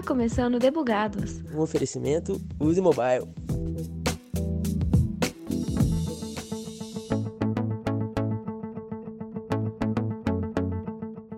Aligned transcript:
Está 0.00 0.14
começando 0.14 0.58
Debugados. 0.58 1.42
Um 1.54 1.60
oferecimento 1.60 2.40
Use 2.58 2.80
Mobile. 2.80 3.28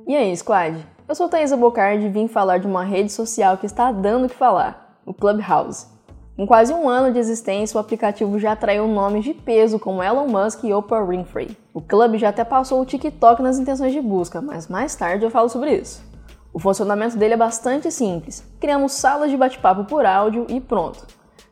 E 0.07 0.15
aí, 0.15 0.37
squad? 0.37 0.79
Eu 1.09 1.15
sou 1.17 1.29
Thaisa 1.29 1.57
Bocardi 1.57 2.07
e 2.07 2.09
vim 2.09 2.29
falar 2.29 2.59
de 2.59 2.69
uma 2.69 2.85
rede 2.85 3.11
social 3.11 3.59
que 3.59 3.67
está 3.67 3.91
dando 3.91 4.27
o 4.27 4.29
que 4.29 4.37
falar, 4.37 4.97
o 5.05 5.13
Clubhouse. 5.13 5.89
Com 6.37 6.47
quase 6.47 6.73
um 6.73 6.89
ano 6.89 7.13
de 7.13 7.19
existência, 7.19 7.77
o 7.77 7.81
aplicativo 7.81 8.39
já 8.39 8.53
atraiu 8.53 8.87
nomes 8.87 9.25
de 9.25 9.35
peso 9.35 9.77
como 9.81 10.01
Elon 10.01 10.29
Musk 10.29 10.63
e 10.63 10.73
Oprah 10.73 11.05
Winfrey. 11.05 11.57
O 11.75 11.81
clube 11.81 12.17
já 12.17 12.29
até 12.29 12.45
passou 12.45 12.81
o 12.81 12.87
TikTok 12.87 13.43
nas 13.43 13.59
intenções 13.59 13.93
de 13.93 14.01
busca, 14.01 14.41
mas 14.41 14.69
mais 14.69 14.95
tarde 14.95 15.25
eu 15.25 15.31
falo 15.33 15.49
sobre 15.49 15.75
isso. 15.75 16.12
O 16.55 16.59
funcionamento 16.59 17.17
dele 17.17 17.33
é 17.33 17.37
bastante 17.37 17.91
simples. 17.91 18.45
Criamos 18.61 18.93
salas 18.93 19.31
de 19.31 19.37
bate-papo 19.39 19.85
por 19.85 20.05
áudio 20.05 20.45
e 20.51 20.61
pronto. 20.61 21.07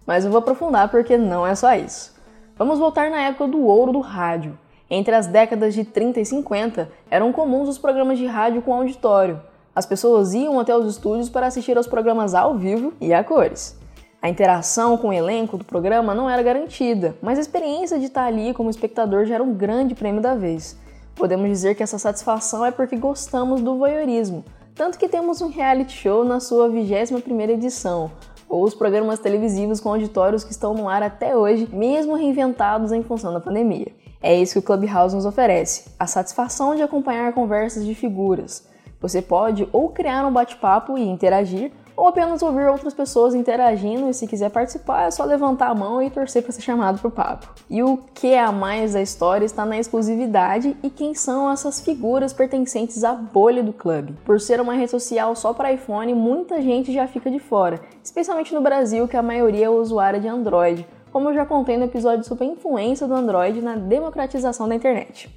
Mas 0.06 0.26
eu 0.26 0.30
vou 0.30 0.40
aprofundar 0.40 0.90
porque 0.90 1.16
não 1.16 1.46
é 1.46 1.54
só 1.54 1.74
isso. 1.74 2.14
Vamos 2.58 2.78
voltar 2.78 3.10
na 3.10 3.22
época 3.22 3.48
do 3.48 3.64
ouro 3.64 3.92
do 3.92 4.00
rádio. 4.00 4.58
Entre 4.90 5.14
as 5.14 5.26
décadas 5.26 5.72
de 5.72 5.84
30 5.84 6.20
e 6.20 6.24
50, 6.26 6.90
eram 7.10 7.32
comuns 7.32 7.66
os 7.66 7.78
programas 7.78 8.18
de 8.18 8.26
rádio 8.26 8.60
com 8.60 8.74
auditório. 8.74 9.40
As 9.74 9.86
pessoas 9.86 10.34
iam 10.34 10.60
até 10.60 10.76
os 10.76 10.86
estúdios 10.86 11.30
para 11.30 11.46
assistir 11.46 11.78
aos 11.78 11.86
programas 11.86 12.34
ao 12.34 12.58
vivo 12.58 12.92
e 13.00 13.14
a 13.14 13.24
cores. 13.24 13.78
A 14.20 14.28
interação 14.28 14.98
com 14.98 15.08
o 15.08 15.12
elenco 15.14 15.56
do 15.56 15.64
programa 15.64 16.14
não 16.14 16.28
era 16.28 16.42
garantida, 16.42 17.16
mas 17.22 17.38
a 17.38 17.40
experiência 17.40 17.98
de 17.98 18.04
estar 18.04 18.24
ali 18.24 18.52
como 18.52 18.68
espectador 18.68 19.24
já 19.24 19.36
era 19.36 19.44
um 19.44 19.54
grande 19.54 19.94
prêmio 19.94 20.20
da 20.20 20.34
vez. 20.34 20.78
Podemos 21.14 21.48
dizer 21.48 21.74
que 21.74 21.82
essa 21.82 21.98
satisfação 21.98 22.66
é 22.66 22.70
porque 22.70 22.96
gostamos 22.96 23.62
do 23.62 23.78
voyeurismo, 23.78 24.44
tanto 24.80 24.98
que 24.98 25.10
temos 25.10 25.42
um 25.42 25.48
reality 25.48 25.92
show 25.92 26.24
na 26.24 26.40
sua 26.40 26.66
21ª 26.70 27.50
edição, 27.50 28.10
ou 28.48 28.64
os 28.64 28.74
programas 28.74 29.18
televisivos 29.18 29.78
com 29.78 29.90
auditórios 29.90 30.42
que 30.42 30.52
estão 30.52 30.72
no 30.72 30.88
ar 30.88 31.02
até 31.02 31.36
hoje, 31.36 31.68
mesmo 31.70 32.14
reinventados 32.14 32.90
em 32.90 33.02
função 33.02 33.30
da 33.30 33.40
pandemia. 33.40 33.92
É 34.22 34.34
isso 34.34 34.54
que 34.54 34.58
o 34.60 34.62
Clubhouse 34.62 35.14
nos 35.14 35.26
oferece, 35.26 35.90
a 35.98 36.06
satisfação 36.06 36.74
de 36.74 36.80
acompanhar 36.80 37.34
conversas 37.34 37.84
de 37.84 37.94
figuras. 37.94 38.66
Você 39.02 39.20
pode 39.20 39.68
ou 39.70 39.90
criar 39.90 40.24
um 40.24 40.32
bate-papo 40.32 40.96
e 40.96 41.02
interagir, 41.02 41.72
ou 42.00 42.08
apenas 42.08 42.42
ouvir 42.42 42.66
outras 42.66 42.94
pessoas 42.94 43.34
interagindo 43.34 44.08
e 44.08 44.14
se 44.14 44.26
quiser 44.26 44.48
participar 44.48 45.02
é 45.02 45.10
só 45.10 45.22
levantar 45.22 45.68
a 45.68 45.74
mão 45.74 46.00
e 46.00 46.08
torcer 46.08 46.42
para 46.42 46.50
ser 46.50 46.62
chamado 46.62 46.98
para 46.98 47.08
o 47.08 47.10
papo. 47.10 47.46
E 47.68 47.82
o 47.82 47.98
que 48.14 48.28
é 48.28 48.40
a 48.40 48.50
mais 48.50 48.94
da 48.94 49.02
história 49.02 49.44
está 49.44 49.66
na 49.66 49.78
exclusividade 49.78 50.74
e 50.82 50.88
quem 50.88 51.14
são 51.14 51.52
essas 51.52 51.82
figuras 51.82 52.32
pertencentes 52.32 53.04
à 53.04 53.12
bolha 53.12 53.62
do 53.62 53.74
clube. 53.74 54.14
Por 54.24 54.40
ser 54.40 54.62
uma 54.62 54.72
rede 54.72 54.90
social 54.90 55.36
só 55.36 55.52
para 55.52 55.74
iPhone, 55.74 56.14
muita 56.14 56.62
gente 56.62 56.90
já 56.90 57.06
fica 57.06 57.30
de 57.30 57.38
fora, 57.38 57.78
especialmente 58.02 58.54
no 58.54 58.62
Brasil 58.62 59.06
que 59.06 59.18
a 59.18 59.22
maioria 59.22 59.66
é 59.66 59.68
usuária 59.68 60.18
de 60.18 60.26
Android, 60.26 60.86
como 61.12 61.28
eu 61.28 61.34
já 61.34 61.44
contei 61.44 61.76
no 61.76 61.84
episódio 61.84 62.24
sobre 62.24 62.44
a 62.44 62.50
influência 62.50 63.06
do 63.06 63.12
Android 63.12 63.60
na 63.60 63.76
democratização 63.76 64.66
da 64.66 64.74
internet. 64.74 65.28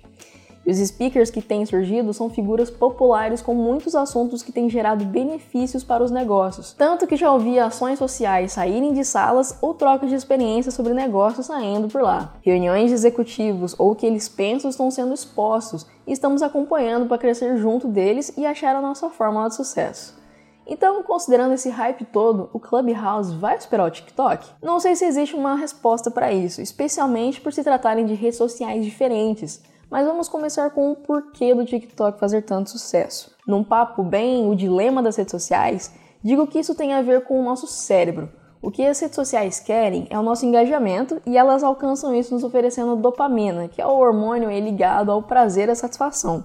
E 0.66 0.72
os 0.72 0.78
speakers 0.78 1.30
que 1.30 1.42
têm 1.42 1.66
surgido 1.66 2.14
são 2.14 2.30
figuras 2.30 2.72
populares 2.72 3.42
com 3.42 3.54
muitos 3.54 3.96
assuntos 3.96 4.42
que 4.42 4.52
têm 4.52 4.70
gerado 4.70 5.04
benefícios 5.04 5.84
para 5.84 6.04
os 6.04 6.10
negócios. 6.10 6.74
Tanto 6.74 7.06
que 7.06 7.18
já 7.18 7.32
ouvi 7.32 7.60
ações 7.60 8.00
sociais 8.00 8.54
saírem 8.54 8.94
de 8.94 9.04
salas 9.04 9.58
ou 9.62 9.74
trocas 9.74 10.10
de 10.10 10.16
experiências 10.16 10.74
sobre 10.74 10.94
negócios 10.94 11.48
saindo 11.48 11.90
por 11.90 12.02
lá. 12.02 12.34
Reuniões 12.42 12.90
de 12.90 12.94
executivos 12.94 13.76
ou 13.78 13.92
o 13.92 13.96
que 13.96 14.06
eles 14.06 14.30
pensam 14.30 14.70
estão 14.70 14.90
sendo 14.90 15.14
expostos 15.14 15.86
e 16.08 16.14
estamos 16.14 16.42
acompanhando 16.42 17.08
para 17.08 17.18
crescer 17.18 17.58
junto 17.58 17.88
deles 17.88 18.34
e 18.38 18.46
achar 18.46 18.76
a 18.76 18.82
nossa 18.82 19.10
fórmula 19.10 19.50
de 19.50 19.56
sucesso. 19.56 20.24
Então, 20.66 21.04
considerando 21.04 21.54
esse 21.54 21.70
hype 21.70 22.06
todo, 22.06 22.50
o 22.54 22.60
Clubhouse 22.60 23.36
vai 23.36 23.60
superar 23.60 23.88
o 23.88 23.92
TikTok? 23.92 24.48
Não 24.62 24.80
sei 24.80 24.96
se 24.96 25.04
existe 25.04 25.36
uma 25.36 25.56
resposta 25.56 26.10
para 26.10 26.32
isso, 26.32 26.62
especialmente 26.62 27.42
por 27.42 27.52
se 27.52 27.64
tratarem 27.64 28.06
de 28.06 28.14
redes 28.14 28.38
sociais 28.38 28.86
diferentes. 28.86 29.62
Mas 29.94 30.08
vamos 30.08 30.28
começar 30.28 30.72
com 30.72 30.92
o 30.92 30.96
porquê 30.96 31.54
do 31.54 31.64
TikTok 31.64 32.20
fazer 32.20 32.42
tanto 32.42 32.72
sucesso. 32.72 33.30
Num 33.48 33.64
papo 33.64 34.02
bem 34.02 34.50
o 34.50 34.56
dilema 34.56 35.04
das 35.04 35.18
redes 35.18 35.30
sociais, 35.30 35.94
digo 36.24 36.48
que 36.48 36.58
isso 36.58 36.74
tem 36.74 36.96
a 36.96 37.04
ver 37.04 37.26
com 37.26 37.40
o 37.40 37.44
nosso 37.44 37.68
cérebro. 37.68 38.28
O 38.60 38.72
que 38.72 38.84
as 38.84 39.00
redes 39.00 39.16
sociais 39.16 39.60
querem 39.60 40.08
é 40.10 40.18
o 40.18 40.24
nosso 40.24 40.48
engajamento 40.48 41.22
e 41.28 41.38
elas 41.38 41.64
alcançam 41.64 42.12
isso 42.16 42.34
nos 42.34 42.44
oferecendo 42.44 42.96
dopamina, 42.96 43.68
que 43.68 43.80
é 43.80 43.86
o 43.86 43.96
hormônio 43.96 44.50
ligado 44.50 45.12
ao 45.12 45.22
prazer 45.22 45.68
e 45.68 45.74
à 45.74 45.76
satisfação. 45.76 46.44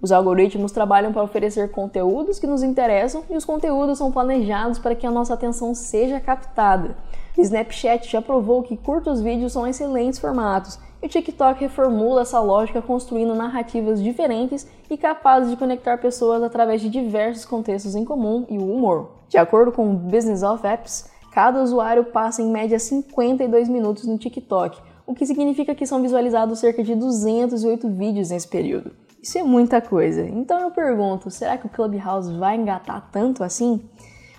Os 0.00 0.10
algoritmos 0.10 0.72
trabalham 0.72 1.12
para 1.12 1.22
oferecer 1.22 1.70
conteúdos 1.70 2.38
que 2.38 2.46
nos 2.46 2.62
interessam 2.62 3.22
e 3.28 3.36
os 3.36 3.44
conteúdos 3.44 3.98
são 3.98 4.10
planejados 4.10 4.78
para 4.78 4.94
que 4.94 5.06
a 5.06 5.10
nossa 5.10 5.34
atenção 5.34 5.74
seja 5.74 6.20
captada. 6.20 6.96
Snapchat 7.36 8.10
já 8.10 8.22
provou 8.22 8.62
que 8.62 8.78
curtos 8.78 9.20
vídeos 9.20 9.52
são 9.52 9.66
excelentes 9.66 10.18
formatos 10.18 10.78
e 11.02 11.06
o 11.06 11.08
TikTok 11.08 11.60
reformula 11.60 12.22
essa 12.22 12.40
lógica 12.40 12.82
construindo 12.82 13.34
narrativas 13.34 14.02
diferentes 14.02 14.66
e 14.90 14.96
capazes 14.96 15.50
de 15.50 15.56
conectar 15.56 15.98
pessoas 15.98 16.42
através 16.42 16.80
de 16.80 16.88
diversos 16.88 17.44
contextos 17.44 17.94
em 17.94 18.04
comum 18.04 18.44
e 18.48 18.58
o 18.58 18.72
humor. 18.72 19.10
De 19.28 19.38
acordo 19.38 19.70
com 19.70 19.90
o 19.90 19.94
Business 19.94 20.42
of 20.42 20.66
Apps, 20.66 21.08
cada 21.30 21.62
usuário 21.62 22.04
passa 22.04 22.42
em 22.42 22.50
média 22.50 22.78
52 22.78 23.68
minutos 23.68 24.06
no 24.06 24.18
TikTok, 24.18 24.80
o 25.06 25.14
que 25.14 25.24
significa 25.24 25.74
que 25.74 25.86
são 25.86 26.02
visualizados 26.02 26.58
cerca 26.58 26.82
de 26.82 26.94
208 26.94 27.88
vídeos 27.90 28.30
nesse 28.30 28.48
período. 28.48 28.90
Isso 29.22 29.38
é 29.38 29.42
muita 29.42 29.80
coisa. 29.80 30.22
Então 30.22 30.60
eu 30.60 30.70
pergunto, 30.70 31.30
será 31.30 31.56
que 31.56 31.66
o 31.66 31.70
Clubhouse 31.70 32.32
vai 32.36 32.56
engatar 32.56 33.08
tanto 33.10 33.44
assim? 33.44 33.80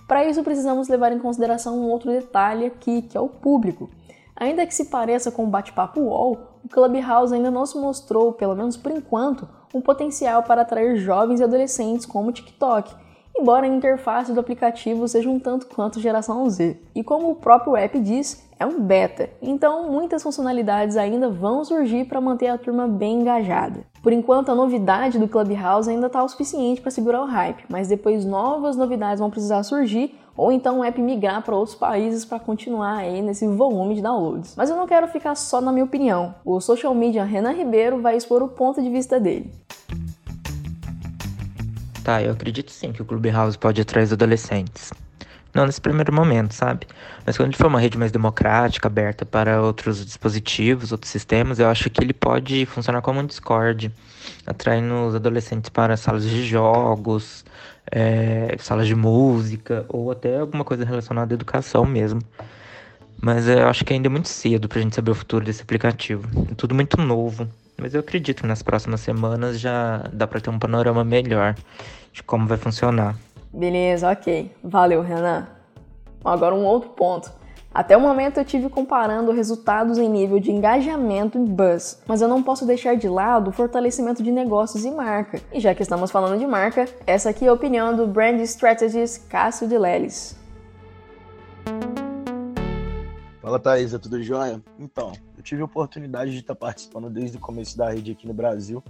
Para 0.08 0.26
isso 0.26 0.44
precisamos 0.44 0.88
levar 0.88 1.12
em 1.12 1.20
consideração 1.20 1.78
um 1.78 1.90
outro 1.90 2.12
detalhe 2.12 2.66
aqui, 2.66 3.04
que 3.04 3.16
é 3.16 3.22
o 3.22 3.28
público. 3.28 3.90
Ainda 4.40 4.66
que 4.66 4.74
se 4.74 4.86
pareça 4.86 5.30
com 5.30 5.44
o 5.44 5.50
bate-papo 5.50 6.00
UOL, 6.00 6.38
o 6.64 6.70
Clubhouse 6.70 7.34
ainda 7.34 7.52
não 7.52 7.66
se 7.66 7.78
mostrou, 7.78 8.32
pelo 8.32 8.56
menos 8.56 8.78
por 8.78 8.90
enquanto, 8.90 9.46
um 9.74 9.82
potencial 9.82 10.44
para 10.44 10.62
atrair 10.62 10.96
jovens 10.96 11.42
e 11.42 11.44
adolescentes 11.44 12.06
como 12.06 12.30
o 12.30 12.32
TikTok, 12.32 12.96
embora 13.38 13.66
a 13.66 13.70
interface 13.70 14.32
do 14.32 14.40
aplicativo 14.40 15.08
seja 15.10 15.30
um 15.30 15.40
tanto 15.40 15.68
quanto 15.68 16.00
geração 16.00 16.50
Z. 16.50 16.80
E 16.96 17.04
como 17.04 17.30
o 17.30 17.36
próprio 17.36 17.76
app 17.76 18.00
diz, 18.00 18.48
é 18.58 18.66
um 18.66 18.80
beta, 18.82 19.30
então 19.42 19.90
muitas 19.90 20.24
funcionalidades 20.24 20.96
ainda 20.96 21.30
vão 21.30 21.64
surgir 21.64 22.06
para 22.06 22.22
manter 22.22 22.48
a 22.48 22.58
turma 22.58 22.88
bem 22.88 23.22
engajada. 23.22 23.86
Por 24.02 24.14
enquanto, 24.14 24.50
a 24.50 24.56
novidade 24.56 25.20
do 25.20 25.28
Clubhouse 25.28 25.90
ainda 25.90 26.08
está 26.08 26.24
o 26.24 26.30
suficiente 26.30 26.80
para 26.80 26.92
segurar 26.92 27.22
o 27.22 27.26
hype, 27.26 27.66
mas 27.70 27.90
depois 27.90 28.26
novas 28.26 28.78
novidades 28.78 29.20
vão 29.20 29.30
precisar 29.30 29.64
surgir 29.64 30.18
ou 30.40 30.54
então 30.54 30.80
o 30.80 30.84
app 30.86 31.02
migrar 31.02 31.42
para 31.44 31.54
outros 31.54 31.76
países 31.76 32.24
para 32.24 32.40
continuar 32.40 33.00
aí 33.00 33.22
nesse 33.22 33.46
volume 33.46 33.96
de 33.96 34.02
downloads. 34.02 34.56
Mas 34.56 34.70
eu 34.70 34.78
não 34.78 34.88
quero 34.88 35.06
ficar 35.10 35.36
só 35.36 35.60
na 35.60 35.70
minha 35.70 35.84
opinião. 35.84 36.34
O 36.46 36.62
social 36.62 36.96
media 36.96 37.26
Renan 37.26 37.52
Ribeiro 37.52 38.02
vai 38.02 38.16
expor 38.16 38.42
o 38.42 38.48
ponto 38.48 38.82
de 38.82 38.90
vista 38.90 39.20
dele. 39.20 39.52
Tá, 42.06 42.24
eu 42.24 42.32
acredito 42.32 42.72
sim 42.72 42.94
que 42.94 43.02
o 43.02 43.06
Clubhouse 43.06 43.58
pode 43.58 43.82
atrair 43.82 44.06
os 44.06 44.14
adolescentes. 44.14 44.92
Não 45.54 45.66
nesse 45.66 45.82
primeiro 45.82 46.14
momento, 46.14 46.54
sabe? 46.54 46.86
Mas 47.26 47.36
quando 47.36 47.50
ele 47.50 47.58
for 47.58 47.68
uma 47.68 47.80
rede 47.80 47.98
mais 47.98 48.12
democrática, 48.12 48.88
aberta 48.88 49.26
para 49.26 49.62
outros 49.62 50.06
dispositivos, 50.06 50.92
outros 50.92 51.12
sistemas, 51.12 51.60
eu 51.60 51.68
acho 51.68 51.90
que 51.90 52.04
ele 52.04 52.14
pode 52.14 52.66
funcionar 52.68 53.02
como 53.02 53.20
um 53.20 53.26
Discord, 53.26 53.92
atraindo 54.46 55.08
os 55.08 55.16
adolescentes 55.16 55.70
para 55.70 55.98
salas 55.98 56.24
de 56.24 56.46
jogos, 56.46 57.44
é, 57.92 58.56
salas 58.60 58.86
de 58.88 58.94
música, 58.94 59.86
ou 59.90 60.12
até 60.12 60.40
alguma 60.40 60.64
coisa 60.64 60.86
relacionada 60.86 61.34
à 61.34 61.36
educação 61.36 61.84
mesmo. 61.84 62.22
Mas 63.22 63.48
eu 63.48 63.68
acho 63.68 63.84
que 63.84 63.92
ainda 63.92 64.08
é 64.08 64.10
muito 64.10 64.30
cedo 64.30 64.70
para 64.70 64.80
a 64.80 64.82
gente 64.82 64.96
saber 64.96 65.12
o 65.12 65.16
futuro 65.16 65.44
desse 65.44 65.62
aplicativo. 65.62 66.30
É 66.52 66.56
tudo 66.56 66.74
muito 66.74 66.96
novo. 67.02 67.48
Mas 67.78 67.94
eu 67.94 68.02
acredito 68.02 68.42
que 68.42 68.48
nas 68.48 68.62
próximas 68.62 69.02
semanas 69.02 69.60
já 69.60 70.04
dá 70.14 70.28
para 70.28 70.40
ter 70.40 70.50
um 70.50 70.60
panorama 70.60 71.04
melhor 71.04 71.56
de 72.14 72.24
como 72.24 72.48
vai 72.48 72.58
funcionar. 72.58 73.16
Beleza, 73.52 74.12
ok. 74.12 74.56
Valeu, 74.64 75.02
Renan. 75.02 75.48
Agora 76.24 76.54
um 76.54 76.66
outro 76.66 76.90
ponto. 76.92 77.32
Até 77.72 77.96
o 77.96 78.02
momento 78.02 78.40
eu 78.40 78.46
tive 78.46 78.68
comparando 78.68 79.32
resultados 79.32 80.00
em 80.00 80.10
nível 80.10 80.40
de 80.40 80.52
engajamento 80.52 81.38
e 81.38 81.42
buzz, 81.42 82.02
mas 82.08 82.20
eu 82.20 82.28
não 82.28 82.42
posso 82.42 82.66
deixar 82.66 82.96
de 82.96 83.08
lado 83.08 83.50
o 83.50 83.54
fortalecimento 83.54 84.24
de 84.24 84.32
negócios 84.32 84.86
e 84.86 84.92
marca. 84.92 85.40
E 85.54 85.60
já 85.60 85.76
que 85.76 85.84
estamos 85.84 86.10
falando 86.10 86.40
de 86.40 86.48
marca, 86.48 86.86
essa 87.06 87.30
aqui 87.30 87.46
é 87.46 87.48
a 87.48 87.54
opinião 87.54 87.96
do 87.96 88.08
Brand 88.08 88.40
Strategist 88.42 89.28
Cássio 89.28 89.68
de 89.68 89.78
Leles. 89.78 90.36
Fala 93.40 93.60
Thaisa, 93.60 94.00
tudo 94.00 94.22
jóia? 94.22 94.62
Então, 94.80 95.12
eu 95.38 95.44
tive 95.44 95.62
a 95.62 95.66
oportunidade 95.66 96.32
de 96.32 96.40
estar 96.40 96.56
participando 96.56 97.10
desde 97.10 97.38
o 97.38 97.40
começo 97.40 97.78
da 97.78 97.92
rede 97.92 98.12
aqui 98.12 98.28
no 98.28 98.34
Brasil 98.34 98.84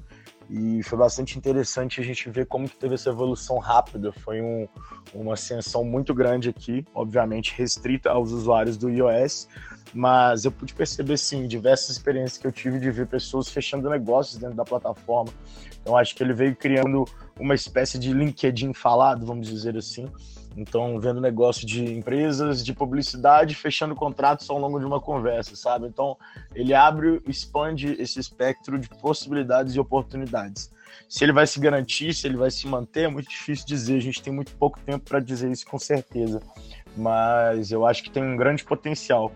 E 0.49 0.81
foi 0.81 0.97
bastante 0.97 1.37
interessante 1.37 2.01
a 2.01 2.03
gente 2.03 2.27
ver 2.29 2.47
como 2.47 2.67
que 2.67 2.75
teve 2.75 2.95
essa 2.95 3.09
evolução 3.09 3.59
rápida. 3.59 4.11
Foi 4.11 4.41
um, 4.41 4.67
uma 5.13 5.33
ascensão 5.33 5.83
muito 5.83 6.13
grande 6.13 6.49
aqui, 6.49 6.83
obviamente 6.93 7.53
restrita 7.55 8.09
aos 8.09 8.31
usuários 8.31 8.75
do 8.75 8.89
iOS, 8.89 9.47
mas 9.93 10.45
eu 10.45 10.51
pude 10.51 10.73
perceber 10.73 11.17
sim 11.17 11.47
diversas 11.47 11.89
experiências 11.89 12.37
que 12.37 12.47
eu 12.47 12.51
tive 12.51 12.79
de 12.79 12.91
ver 12.91 13.07
pessoas 13.07 13.49
fechando 13.49 13.89
negócios 13.89 14.37
dentro 14.37 14.55
da 14.55 14.63
plataforma. 14.63 15.31
Então 15.81 15.97
acho 15.97 16.15
que 16.15 16.23
ele 16.23 16.33
veio 16.33 16.55
criando 16.55 17.05
uma 17.39 17.55
espécie 17.55 17.97
de 17.97 18.13
LinkedIn 18.13 18.73
falado, 18.73 19.25
vamos 19.25 19.47
dizer 19.47 19.77
assim. 19.77 20.07
Então, 20.57 20.99
vendo 20.99 21.21
negócio 21.21 21.65
de 21.65 21.85
empresas, 21.93 22.65
de 22.65 22.73
publicidade, 22.73 23.55
fechando 23.55 23.95
contratos 23.95 24.49
ao 24.49 24.57
longo 24.57 24.79
de 24.79 24.85
uma 24.85 24.99
conversa, 24.99 25.55
sabe? 25.55 25.87
Então, 25.87 26.17
ele 26.53 26.73
abre, 26.73 27.21
expande 27.27 27.95
esse 27.99 28.19
espectro 28.19 28.77
de 28.77 28.89
possibilidades 28.89 29.75
e 29.75 29.79
oportunidades. 29.79 30.71
Se 31.07 31.23
ele 31.23 31.31
vai 31.31 31.47
se 31.47 31.59
garantir, 31.59 32.13
se 32.13 32.27
ele 32.27 32.35
vai 32.35 32.51
se 32.51 32.67
manter, 32.67 33.03
é 33.03 33.07
muito 33.07 33.29
difícil 33.29 33.65
dizer. 33.65 33.97
A 33.97 34.01
gente 34.01 34.21
tem 34.21 34.33
muito 34.33 34.53
pouco 34.55 34.79
tempo 34.81 35.05
para 35.07 35.19
dizer 35.19 35.49
isso 35.51 35.65
com 35.65 35.79
certeza. 35.79 36.41
Mas 36.97 37.71
eu 37.71 37.85
acho 37.85 38.03
que 38.03 38.09
tem 38.09 38.23
um 38.23 38.35
grande 38.35 38.63
potencial. 38.63 39.31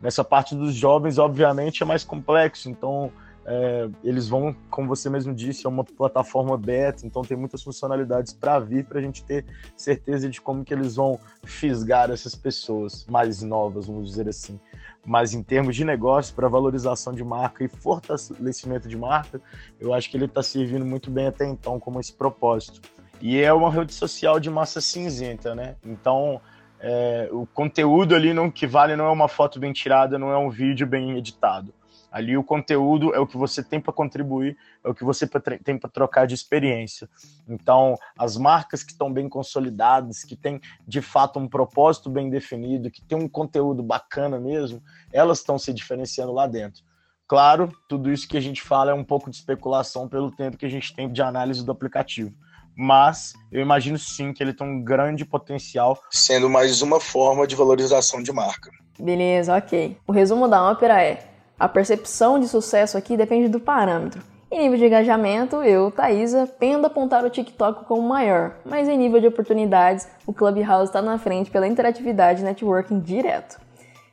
Nessa 0.00 0.22
parte 0.22 0.54
dos 0.54 0.74
jovens, 0.74 1.18
obviamente, 1.18 1.82
é 1.82 1.86
mais 1.86 2.04
complexo, 2.04 2.68
então 2.68 3.10
é, 3.48 3.88
eles 4.02 4.28
vão, 4.28 4.54
como 4.68 4.88
você 4.88 5.08
mesmo 5.08 5.32
disse, 5.32 5.66
é 5.66 5.68
uma 5.68 5.84
plataforma 5.84 6.58
beta, 6.58 7.06
então 7.06 7.22
tem 7.22 7.36
muitas 7.36 7.62
funcionalidades 7.62 8.32
para 8.32 8.58
vir 8.58 8.84
para 8.84 8.98
a 8.98 9.02
gente 9.02 9.22
ter 9.22 9.46
certeza 9.76 10.28
de 10.28 10.40
como 10.40 10.64
que 10.64 10.74
eles 10.74 10.96
vão 10.96 11.18
fisgar 11.44 12.10
essas 12.10 12.34
pessoas 12.34 13.06
mais 13.08 13.42
novas, 13.42 13.86
vamos 13.86 14.10
dizer 14.10 14.28
assim. 14.28 14.58
Mas 15.04 15.32
em 15.32 15.42
termos 15.44 15.76
de 15.76 15.84
negócio, 15.84 16.34
para 16.34 16.48
valorização 16.48 17.12
de 17.12 17.22
marca 17.22 17.62
e 17.62 17.68
fortalecimento 17.68 18.88
de 18.88 18.96
marca, 18.96 19.40
eu 19.78 19.94
acho 19.94 20.10
que 20.10 20.16
ele 20.16 20.24
está 20.24 20.42
servindo 20.42 20.84
muito 20.84 21.08
bem 21.08 21.28
até 21.28 21.46
então 21.46 21.78
como 21.78 22.00
esse 22.00 22.12
propósito. 22.12 22.80
E 23.20 23.40
é 23.40 23.52
uma 23.52 23.70
rede 23.70 23.94
social 23.94 24.40
de 24.40 24.50
massa 24.50 24.80
cinzenta, 24.80 25.54
né? 25.54 25.76
Então 25.84 26.40
é, 26.80 27.28
o 27.32 27.46
conteúdo 27.46 28.14
ali 28.14 28.32
não 28.32 28.50
que 28.50 28.66
vale 28.66 28.96
não 28.96 29.06
é 29.06 29.10
uma 29.10 29.28
foto 29.28 29.58
bem 29.58 29.72
tirada, 29.72 30.18
não 30.18 30.30
é 30.30 30.38
um 30.38 30.50
vídeo 30.50 30.86
bem 30.86 31.16
editado. 31.16 31.72
Ali 32.10 32.36
o 32.36 32.44
conteúdo 32.44 33.14
é 33.14 33.18
o 33.18 33.26
que 33.26 33.36
você 33.36 33.62
tem 33.62 33.78
para 33.78 33.92
contribuir, 33.92 34.56
é 34.82 34.88
o 34.88 34.94
que 34.94 35.04
você 35.04 35.28
tem 35.62 35.76
para 35.76 35.90
trocar 35.90 36.26
de 36.26 36.34
experiência. 36.34 37.08
Então, 37.46 37.94
as 38.18 38.38
marcas 38.38 38.82
que 38.82 38.92
estão 38.92 39.12
bem 39.12 39.28
consolidadas, 39.28 40.24
que 40.24 40.34
têm 40.34 40.60
de 40.86 41.02
fato 41.02 41.38
um 41.38 41.46
propósito 41.46 42.08
bem 42.08 42.30
definido, 42.30 42.90
que 42.90 43.02
tem 43.02 43.18
um 43.18 43.28
conteúdo 43.28 43.82
bacana 43.82 44.40
mesmo, 44.40 44.82
elas 45.12 45.40
estão 45.40 45.58
se 45.58 45.74
diferenciando 45.74 46.32
lá 46.32 46.46
dentro. 46.46 46.82
Claro, 47.28 47.70
tudo 47.88 48.10
isso 48.10 48.28
que 48.28 48.36
a 48.36 48.40
gente 48.40 48.62
fala 48.62 48.92
é 48.92 48.94
um 48.94 49.04
pouco 49.04 49.28
de 49.28 49.36
especulação 49.36 50.08
pelo 50.08 50.30
tempo 50.30 50.56
que 50.56 50.64
a 50.64 50.70
gente 50.70 50.94
tem 50.94 51.12
de 51.12 51.20
análise 51.20 51.64
do 51.64 51.72
aplicativo 51.72 52.32
mas 52.76 53.32
eu 53.50 53.62
imagino 53.62 53.98
sim 53.98 54.32
que 54.32 54.42
ele 54.42 54.52
tem 54.52 54.66
um 54.66 54.82
grande 54.82 55.24
potencial. 55.24 55.98
Sendo 56.10 56.50
mais 56.50 56.82
uma 56.82 57.00
forma 57.00 57.46
de 57.46 57.56
valorização 57.56 58.22
de 58.22 58.32
marca. 58.32 58.70
Beleza, 58.98 59.56
ok. 59.56 59.96
O 60.06 60.12
resumo 60.12 60.46
da 60.46 60.70
ópera 60.70 61.02
é: 61.02 61.26
a 61.58 61.68
percepção 61.68 62.38
de 62.38 62.46
sucesso 62.46 62.98
aqui 62.98 63.16
depende 63.16 63.48
do 63.48 63.58
parâmetro. 63.58 64.22
Em 64.50 64.60
nível 64.60 64.78
de 64.78 64.86
engajamento, 64.86 65.56
eu, 65.56 65.90
Thaisa, 65.90 66.46
pendo 66.46 66.84
a 66.84 66.86
apontar 66.86 67.24
o 67.24 67.30
TikTok 67.30 67.84
como 67.84 68.06
maior, 68.06 68.54
mas 68.64 68.88
em 68.88 68.96
nível 68.96 69.20
de 69.20 69.26
oportunidades, 69.26 70.06
o 70.24 70.32
Clubhouse 70.32 70.88
está 70.88 71.02
na 71.02 71.18
frente 71.18 71.50
pela 71.50 71.66
interatividade 71.66 72.42
e 72.42 72.44
networking 72.44 73.00
direto. 73.00 73.58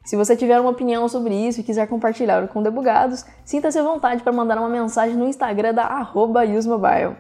Se 0.03 0.17
você 0.17 0.35
tiver 0.35 0.59
uma 0.59 0.71
opinião 0.71 1.07
sobre 1.07 1.33
isso 1.33 1.61
e 1.61 1.63
quiser 1.63 1.87
compartilhar 1.87 2.47
com 2.47 2.63
debugados, 2.63 3.23
sinta-se 3.45 3.77
à 3.77 3.83
vontade 3.83 4.23
para 4.23 4.33
mandar 4.33 4.57
uma 4.57 4.67
mensagem 4.67 5.15
no 5.15 5.27
Instagram 5.27 5.73
da 5.73 6.11
useMobile. 6.57 7.15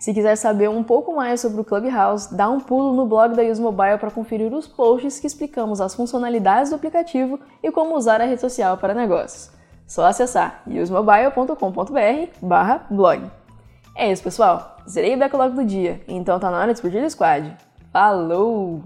Se 0.00 0.12
quiser 0.14 0.34
saber 0.36 0.70
um 0.70 0.82
pouco 0.82 1.14
mais 1.14 1.42
sobre 1.42 1.60
o 1.60 1.64
Clubhouse, 1.64 2.34
dá 2.34 2.48
um 2.48 2.58
pulo 2.58 2.94
no 2.94 3.04
blog 3.04 3.36
da 3.36 3.42
Use 3.42 3.60
Mobile 3.60 3.98
para 3.98 4.10
conferir 4.10 4.50
os 4.50 4.66
posts 4.66 5.20
que 5.20 5.26
explicamos 5.26 5.78
as 5.78 5.94
funcionalidades 5.94 6.70
do 6.70 6.76
aplicativo 6.76 7.38
e 7.62 7.70
como 7.70 7.94
usar 7.94 8.18
a 8.18 8.24
rede 8.24 8.40
social 8.40 8.78
para 8.78 8.94
negócios. 8.94 9.50
Só 9.86 10.06
acessar 10.06 10.62
usemobile.com.br/blog. 10.66 13.30
É 13.94 14.10
isso, 14.10 14.22
pessoal. 14.22 14.78
Zerei 14.88 15.16
o 15.16 15.18
backlog 15.18 15.54
do 15.54 15.66
dia, 15.66 16.00
então 16.08 16.40
tá 16.40 16.50
na 16.50 16.56
hora 16.56 16.68
de 16.68 16.72
explodir 16.72 17.04
o 17.04 17.10
squad. 17.10 17.54
Falou! 17.92 18.82